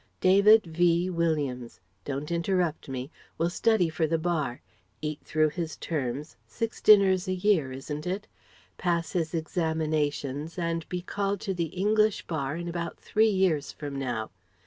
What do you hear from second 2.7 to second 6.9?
me will study for the Bar, eat through his terms six